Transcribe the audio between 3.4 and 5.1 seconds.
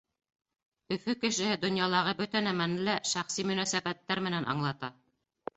мөнәсәбәттәр менән аңлата.